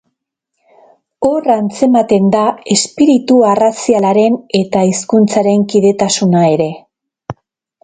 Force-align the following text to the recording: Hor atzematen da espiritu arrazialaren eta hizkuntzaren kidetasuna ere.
Hor 1.27 1.49
atzematen 1.55 2.25
da 2.37 2.45
espiritu 2.77 3.37
arrazialaren 3.51 4.41
eta 4.63 4.83
hizkuntzaren 4.91 5.69
kidetasuna 5.75 6.45
ere. 6.59 6.69